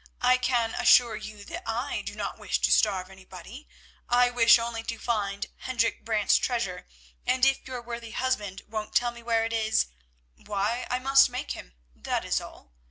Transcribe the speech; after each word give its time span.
I 0.23 0.37
can 0.37 0.73
assure 0.73 1.15
you 1.15 1.43
that 1.45 1.61
I 1.69 2.01
do 2.01 2.15
not 2.15 2.39
wish 2.39 2.57
to 2.61 2.71
starve 2.71 3.11
anybody; 3.11 3.67
I 4.09 4.31
wish 4.31 4.57
only 4.57 4.81
to 4.81 4.97
find 4.97 5.45
Hendrik 5.57 6.03
Brant's 6.03 6.37
treasure, 6.37 6.87
and 7.23 7.45
if 7.45 7.67
your 7.67 7.83
worthy 7.83 8.09
husband 8.09 8.63
won't 8.67 8.95
tell 8.95 9.11
me 9.11 9.21
where 9.21 9.45
it 9.45 9.53
is, 9.53 9.89
why 10.37 10.87
I 10.89 10.97
must 10.97 11.29
make 11.29 11.51
him, 11.51 11.75
that 11.95 12.25
is 12.25 12.41
all. 12.41 12.71